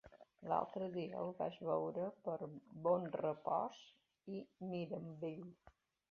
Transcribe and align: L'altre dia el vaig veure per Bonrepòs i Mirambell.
L'altre 0.51 0.85
dia 0.93 1.17
el 1.23 1.27
vaig 1.41 1.57
veure 1.67 2.07
per 2.27 2.37
Bonrepòs 2.87 3.83
i 4.37 4.39
Mirambell. 4.71 5.45